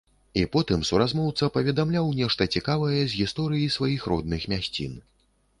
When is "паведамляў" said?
1.57-2.09